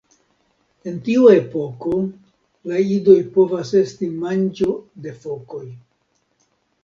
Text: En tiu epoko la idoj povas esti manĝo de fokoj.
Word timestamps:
En 0.91 0.95
tiu 1.07 1.25
epoko 1.33 1.91
la 2.71 2.79
idoj 2.95 3.17
povas 3.35 3.73
esti 3.81 4.09
manĝo 4.23 4.71
de 5.05 5.13
fokoj. 5.27 5.63